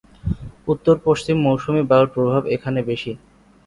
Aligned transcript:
উত্তর-পশ্চিম 0.67 1.35
মৌসুমী 1.45 1.81
বায়ুর 1.89 2.09
প্রভাব 2.15 2.41
এখানে 2.55 2.79
বেশি। 2.89 3.11